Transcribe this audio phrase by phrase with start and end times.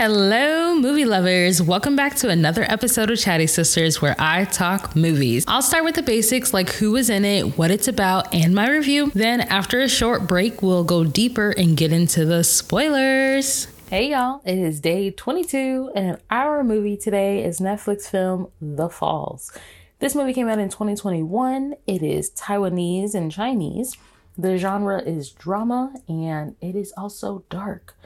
[0.00, 1.60] Hello, movie lovers.
[1.60, 5.44] Welcome back to another episode of Chattie Sisters where I talk movies.
[5.48, 8.70] I'll start with the basics like who was in it, what it's about, and my
[8.70, 9.10] review.
[9.12, 13.66] Then, after a short break, we'll go deeper and get into the spoilers.
[13.90, 19.50] Hey y'all, it is day 22, and our movie today is Netflix film The Falls.
[19.98, 21.74] This movie came out in 2021.
[21.88, 23.96] It is Taiwanese and Chinese.
[24.36, 27.96] The genre is drama, and it is also dark.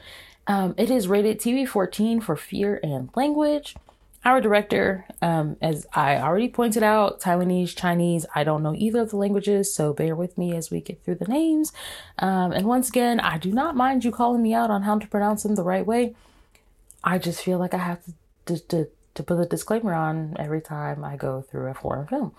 [0.47, 3.75] Um, it is rated TV 14 for fear and language.
[4.25, 9.09] Our director, um, as I already pointed out, Taiwanese, Chinese, I don't know either of
[9.09, 11.73] the languages, so bear with me as we get through the names.
[12.19, 15.07] Um, and once again, I do not mind you calling me out on how to
[15.07, 16.15] pronounce them the right way.
[17.03, 17.99] I just feel like I have
[18.45, 22.33] to, to, to put a disclaimer on every time I go through a foreign film.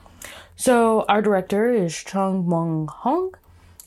[0.56, 3.34] So our director is Chung Mong Hong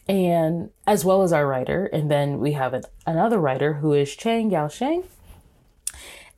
[0.07, 1.85] and as well as our writer.
[1.85, 5.03] And then we have an, another writer who is Chang Yao Sheng.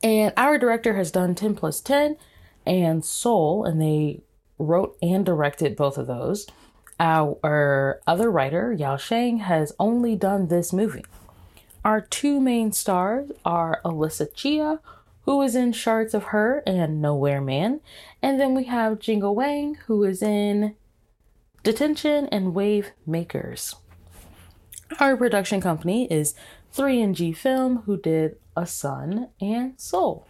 [0.02, 2.16] And our director has done 10 plus 10
[2.66, 4.22] and Soul, and they
[4.58, 6.46] wrote and directed both of those.
[6.98, 11.04] Our other writer, Yao Sheng, has only done this movie.
[11.84, 14.80] Our two main stars are Alyssa Chia,
[15.22, 17.80] who is in Shards of Her and Nowhere Man,
[18.22, 20.74] and then we have Jingle Wang, who is in
[21.62, 23.76] Detention and Wave Makers.
[24.98, 26.34] Our production company is
[26.74, 30.26] 3NG Film, who did A Sun and Soul.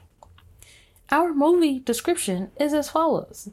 [1.08, 3.48] Our movie description is as follows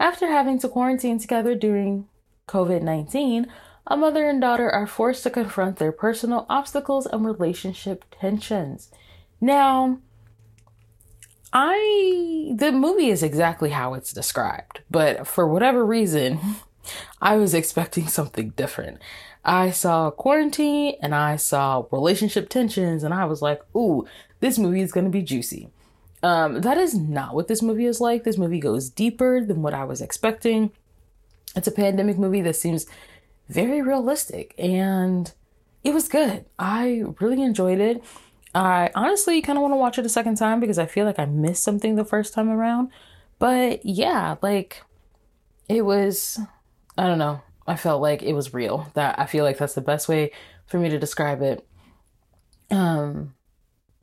[0.00, 2.08] After having to quarantine together during
[2.48, 3.46] COVID 19,
[3.86, 8.90] a mother and daughter are forced to confront their personal obstacles and relationship tensions.
[9.40, 10.00] Now,
[11.52, 16.40] I the movie is exactly how it's described, but for whatever reason,
[17.20, 19.00] I was expecting something different.
[19.44, 24.06] I saw quarantine and I saw relationship tensions, and I was like, ooh,
[24.40, 25.70] this movie is to be juicy.
[26.22, 28.24] Um, that is not what this movie is like.
[28.24, 30.72] This movie goes deeper than what I was expecting.
[31.54, 32.86] It's a pandemic movie that seems
[33.48, 35.32] very realistic and
[35.84, 36.44] it was good.
[36.58, 38.02] I really enjoyed it.
[38.54, 41.18] I honestly kind of want to watch it a second time because I feel like
[41.18, 42.90] I missed something the first time around.
[43.38, 44.82] But yeah, like
[45.68, 46.40] it was
[46.98, 47.40] I don't know.
[47.66, 48.90] I felt like it was real.
[48.94, 50.32] That I feel like that's the best way
[50.66, 51.66] for me to describe it.
[52.70, 53.34] Um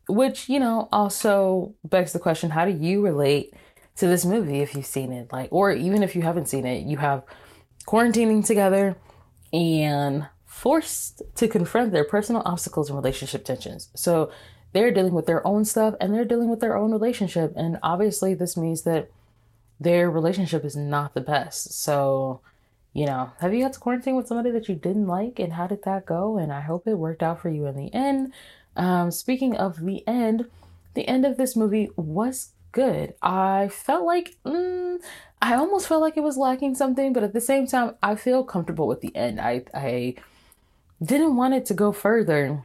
[0.07, 3.53] which, you know, also begs the question, how do you relate
[3.97, 5.31] to this movie if you've seen it?
[5.31, 7.23] Like or even if you haven't seen it, you have
[7.85, 8.95] quarantining together
[9.51, 13.89] and forced to confront their personal obstacles and relationship tensions.
[13.95, 14.31] So
[14.71, 17.53] they're dealing with their own stuff and they're dealing with their own relationship.
[17.55, 19.09] And obviously, this means that
[19.79, 21.81] their relationship is not the best.
[21.81, 22.41] So
[22.95, 25.67] you know, have you had to quarantine with somebody that you didn't like and how
[25.67, 26.37] did that go?
[26.37, 28.31] And I hope it worked out for you in the end.
[28.77, 30.45] Um, speaking of the end,
[30.93, 33.13] the end of this movie was good.
[33.21, 34.97] I felt like, mm,
[35.41, 38.45] I almost felt like it was lacking something, but at the same time, I feel
[38.45, 39.41] comfortable with the end.
[39.41, 40.15] I, I
[41.03, 42.63] didn't want it to go further.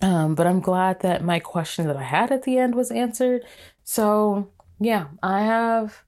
[0.00, 3.42] Um, but I'm glad that my question that I had at the end was answered.
[3.82, 6.04] So, yeah, I have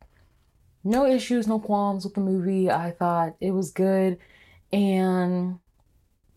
[0.85, 2.71] no issues, no qualms with the movie.
[2.71, 4.19] I thought it was good
[4.73, 5.59] and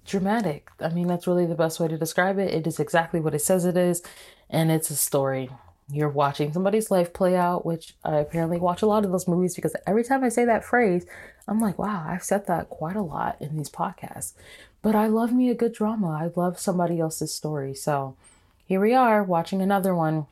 [0.05, 0.69] dramatic.
[0.79, 2.53] I mean, that's really the best way to describe it.
[2.53, 4.01] It is exactly what it says it is,
[4.49, 5.49] and it's a story.
[5.89, 9.55] You're watching somebody's life play out, which I apparently watch a lot of those movies
[9.55, 11.05] because every time I say that phrase,
[11.47, 14.33] I'm like, wow, I've said that quite a lot in these podcasts.
[14.81, 16.09] But I love me a good drama.
[16.09, 17.73] I love somebody else's story.
[17.73, 18.15] So
[18.65, 20.27] here we are watching another one.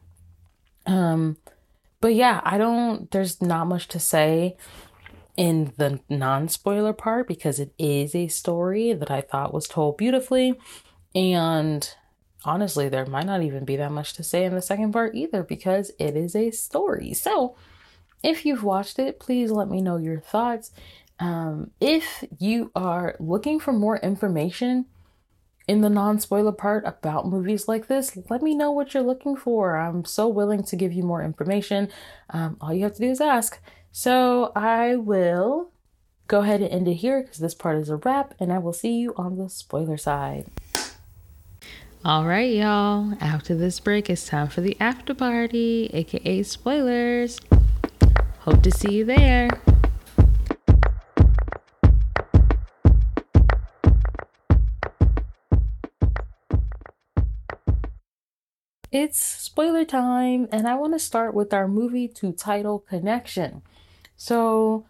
[0.86, 1.38] Um,
[2.02, 4.58] but yeah, I don't, there's not much to say
[5.38, 9.98] in the non spoiler part because it is a story that I thought was told
[9.98, 10.60] beautifully.
[11.14, 11.90] And
[12.44, 15.44] honestly, there might not even be that much to say in the second part either
[15.44, 17.14] because it is a story.
[17.14, 17.56] So
[18.24, 20.72] if you've watched it, please let me know your thoughts.
[21.20, 24.86] Um, if you are looking for more information,
[25.68, 29.36] in the non spoiler part about movies like this, let me know what you're looking
[29.36, 29.78] for.
[29.78, 31.90] I'm so willing to give you more information.
[32.30, 33.60] Um, all you have to do is ask.
[33.92, 35.72] So I will
[36.28, 38.74] go ahead and end it here because this part is a wrap, and I will
[38.74, 40.48] see you on the spoiler side.
[42.04, 43.14] All right, y'all.
[43.20, 47.40] After this break, it's time for the after party, aka spoilers.
[48.40, 49.50] Hope to see you there.
[58.96, 63.62] It's spoiler time, and I want to start with our movie to title connection.
[64.16, 64.86] So,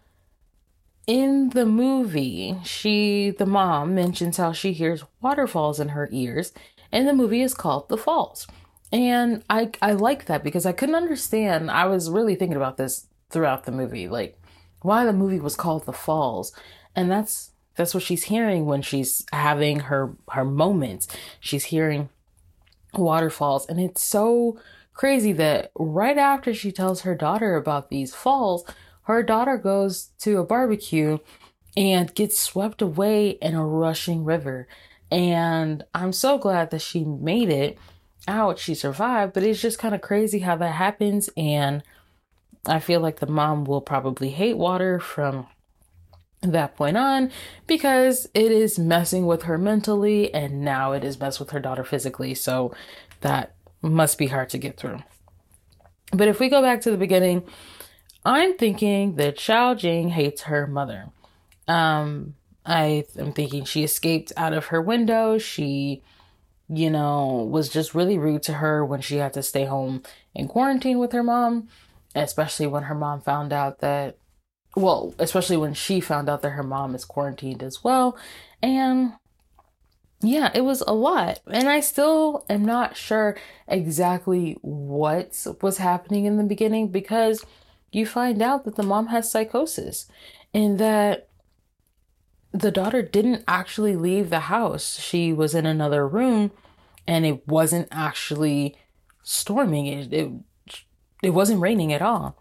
[1.08, 6.52] in the movie, she, the mom, mentions how she hears waterfalls in her ears,
[6.92, 8.46] and the movie is called The Falls.
[8.92, 11.68] And I I like that because I couldn't understand.
[11.68, 14.40] I was really thinking about this throughout the movie, like
[14.82, 16.52] why the movie was called The Falls.
[16.94, 21.08] And that's that's what she's hearing when she's having her her moments.
[21.40, 22.08] She's hearing
[22.98, 24.58] waterfalls and it's so
[24.96, 28.64] crazy that right after she tells her daughter about these falls,
[29.02, 31.18] her daughter goes to a barbecue
[31.76, 34.66] and gets swept away in a rushing river.
[35.10, 37.78] And I'm so glad that she made it
[38.26, 38.58] out.
[38.58, 41.28] She survived, but it's just kind of crazy how that happens.
[41.36, 41.82] And
[42.66, 45.46] I feel like the mom will probably hate water from
[46.52, 47.30] that point on
[47.66, 51.84] because it is messing with her mentally and now it is messed with her daughter
[51.84, 52.34] physically.
[52.34, 52.74] So
[53.20, 55.02] that must be hard to get through.
[56.12, 57.42] But if we go back to the beginning,
[58.24, 61.06] I'm thinking that Xiao Jing hates her mother.
[61.68, 62.34] Um,
[62.64, 65.38] I am thinking she escaped out of her window.
[65.38, 66.02] She,
[66.68, 70.02] you know, was just really rude to her when she had to stay home
[70.34, 71.68] in quarantine with her mom,
[72.14, 74.18] especially when her mom found out that,
[74.76, 78.16] well, especially when she found out that her mom is quarantined as well.
[78.62, 79.14] And
[80.20, 81.40] yeah, it was a lot.
[81.50, 83.36] And I still am not sure
[83.66, 87.44] exactly what was happening in the beginning because
[87.90, 90.08] you find out that the mom has psychosis
[90.52, 91.28] and that
[92.52, 94.98] the daughter didn't actually leave the house.
[94.98, 96.50] She was in another room
[97.06, 98.76] and it wasn't actually
[99.22, 99.86] storming.
[99.86, 100.32] It, it,
[101.22, 102.36] it wasn't raining at all.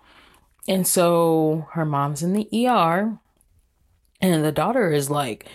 [0.68, 3.18] And so her mom's in the ER
[4.22, 5.48] and the daughter is like,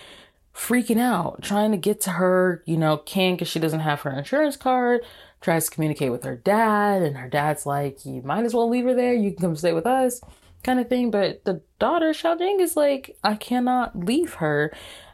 [0.55, 4.11] freaking out, trying to get to her, you know, can't because she doesn't have her
[4.11, 5.01] insurance card,
[5.39, 8.85] tries to communicate with her dad, and her dad's like, you might as well leave
[8.85, 10.21] her there, you can come stay with us,
[10.63, 11.09] kind of thing.
[11.09, 14.73] But the daughter, Xiaojing, is like, I cannot leave her.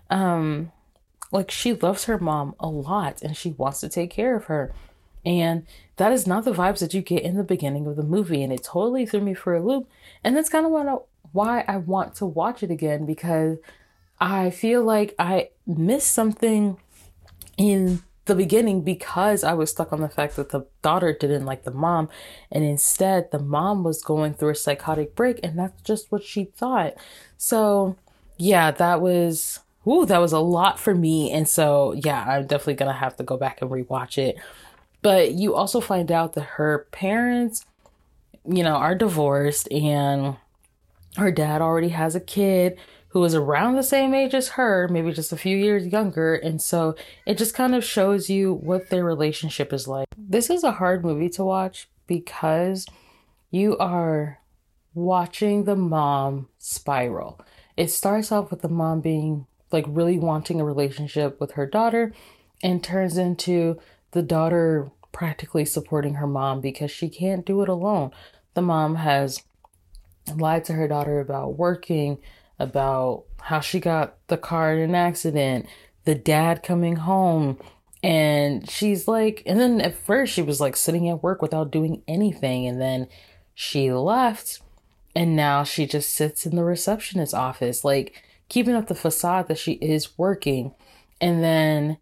[0.09, 0.71] Um,
[1.31, 4.73] like she loves her mom a lot and she wants to take care of her.
[5.25, 5.65] And
[5.97, 8.43] that is not the vibes that you get in the beginning of the movie.
[8.43, 9.89] And it totally threw me for a loop.
[10.23, 10.71] And that's kind of
[11.31, 13.57] why I want to watch it again because
[14.19, 16.77] I feel like I missed something
[17.57, 21.63] in the beginning because I was stuck on the fact that the daughter didn't like
[21.63, 22.09] the mom,
[22.51, 26.45] and instead the mom was going through a psychotic break, and that's just what she
[26.45, 26.93] thought.
[27.37, 27.95] So,
[28.37, 32.75] yeah, that was ooh, that was a lot for me, and so yeah, I'm definitely
[32.75, 34.37] gonna have to go back and rewatch it.
[35.01, 37.65] But you also find out that her parents,
[38.45, 40.37] you know, are divorced, and
[41.17, 42.77] her dad already has a kid
[43.09, 46.35] who is around the same age as her, maybe just a few years younger.
[46.35, 46.95] And so
[47.25, 50.07] it just kind of shows you what their relationship is like.
[50.17, 52.85] This is a hard movie to watch because
[53.49, 54.39] you are
[54.93, 57.39] watching the mom spiral.
[57.75, 62.13] It starts off with the mom being like really wanting a relationship with her daughter
[62.61, 63.79] and turns into
[64.17, 68.09] the daughter practically supporting her mom because she can't do it alone.
[68.55, 69.43] The mom has
[70.35, 72.17] lied to her daughter about working,
[72.57, 75.67] about how she got the car in an accident,
[76.05, 77.59] the dad coming home.
[78.01, 82.01] And she's like, and then at first she was like sitting at work without doing
[82.07, 82.65] anything.
[82.65, 83.07] And then
[83.53, 84.61] she left.
[85.15, 89.59] And now she just sits in the receptionist's office, like keeping up the facade that
[89.59, 90.73] she is working.
[91.21, 91.97] And then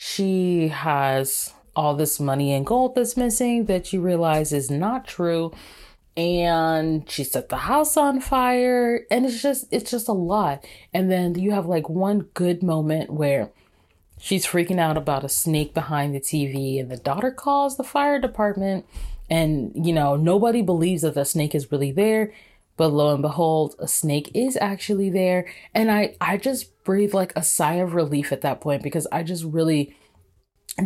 [0.00, 5.52] she has all this money and gold that's missing that you realize is not true.
[6.16, 9.04] And she set the house on fire.
[9.10, 10.64] And it's just it's just a lot.
[10.94, 13.50] And then you have like one good moment where
[14.20, 18.20] she's freaking out about a snake behind the tv and the daughter calls the fire
[18.20, 18.86] department.
[19.28, 22.32] And you know nobody believes that the snake is really there
[22.78, 27.34] but lo and behold a snake is actually there and i i just breathed like
[27.36, 29.94] a sigh of relief at that point because i just really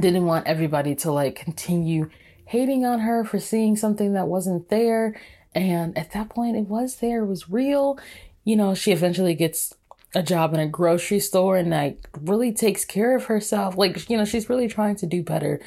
[0.00, 2.08] didn't want everybody to like continue
[2.52, 5.18] hating on her for seeing something that wasn't there.
[5.54, 7.99] And at that point, it was there, it was real.
[8.44, 9.72] You know, she eventually gets
[10.14, 13.76] a job in a grocery store and like really takes care of herself.
[13.78, 15.61] Like, you know, she's really trying to do better.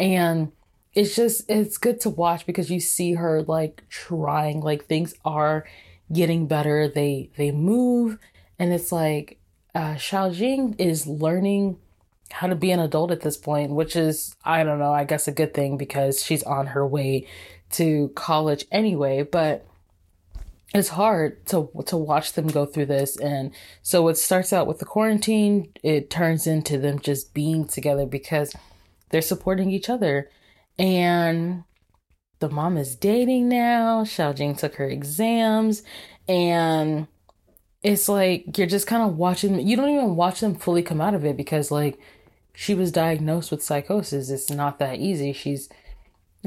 [0.00, 0.50] And
[0.94, 5.64] it's just, it's good to watch because you see her like trying, like things are
[6.12, 6.88] getting better.
[6.88, 8.18] They, they move
[8.58, 9.38] and it's like,
[9.74, 11.78] uh, Xiaojing is learning
[12.30, 15.28] how to be an adult at this point, which is, I don't know, I guess
[15.28, 17.26] a good thing because she's on her way
[17.72, 19.66] to college anyway, but
[20.74, 23.18] it's hard to to watch them go through this.
[23.18, 25.70] And so it starts out with the quarantine.
[25.82, 28.54] It turns into them just being together because
[29.10, 30.30] they're supporting each other
[30.78, 31.64] and
[32.40, 35.82] the mom is dating now Xiaojing took her exams
[36.28, 37.06] and
[37.82, 41.14] it's like you're just kind of watching you don't even watch them fully come out
[41.14, 41.98] of it because like
[42.54, 44.30] she was diagnosed with psychosis.
[44.30, 45.32] It's not that easy.
[45.32, 45.68] She's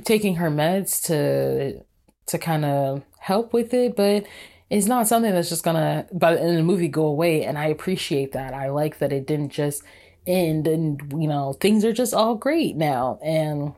[0.03, 1.83] taking her meds to
[2.27, 4.25] to kind of help with it, but
[4.69, 8.31] it's not something that's just gonna but in the movie go away and I appreciate
[8.33, 8.53] that.
[8.53, 9.83] I like that it didn't just
[10.27, 13.73] end and you know, things are just all great now and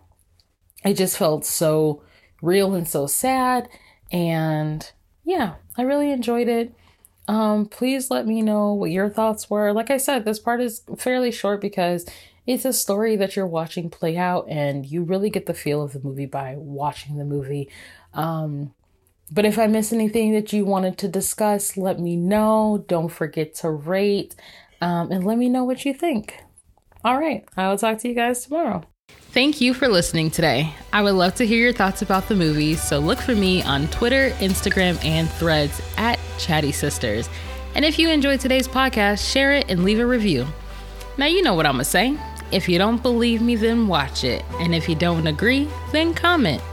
[0.84, 2.03] it just felt so
[2.41, 3.69] real and so sad
[4.12, 4.91] and
[5.24, 6.74] yeah, I really enjoyed it.
[7.27, 9.74] Um, please let me know what your thoughts were.
[9.74, 12.05] Like I said, this part is fairly short because
[12.46, 15.91] it's a story that you're watching play out and you really get the feel of
[15.91, 17.69] the movie by watching the movie.
[18.13, 18.74] Um,
[19.29, 22.86] but if I miss anything that you wanted to discuss, let me know.
[22.88, 24.34] Don't forget to rate
[24.79, 26.41] um, and let me know what you think.
[27.03, 28.84] All right, I will talk to you guys tomorrow.
[29.37, 30.73] Thank you for listening today.
[30.91, 33.87] I would love to hear your thoughts about the movie, so look for me on
[33.89, 37.29] Twitter, Instagram, and threads at Chattie Sisters.
[37.75, 40.47] And if you enjoyed today's podcast, share it and leave a review.
[41.19, 42.17] Now, you know what I'm gonna say.
[42.51, 44.43] If you don't believe me, then watch it.
[44.59, 46.63] And if you don't agree, then comment.